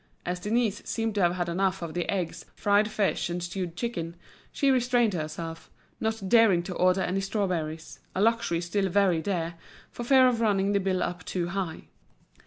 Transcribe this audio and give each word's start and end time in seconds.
As 0.25 0.39
Denise 0.39 0.81
seemed 0.83 1.13
to 1.13 1.21
have 1.21 1.35
had 1.35 1.47
enough 1.47 1.83
of 1.83 1.93
the 1.93 2.09
eggs, 2.09 2.47
fried 2.55 2.89
fish, 2.89 3.29
and 3.29 3.43
stewed 3.43 3.75
chicken, 3.75 4.15
she 4.51 4.71
restrained 4.71 5.13
herself, 5.13 5.69
not 5.99 6.27
daring 6.27 6.63
to 6.63 6.73
order 6.73 7.01
any 7.01 7.21
strawberries, 7.21 7.99
a 8.15 8.19
luxury 8.19 8.61
still 8.61 8.89
very 8.89 9.21
dear, 9.21 9.53
for 9.91 10.03
fear 10.03 10.27
of 10.27 10.41
running 10.41 10.71
the 10.71 10.79
bill 10.79 11.03
up 11.03 11.23
too 11.23 11.49
high. 11.49 11.83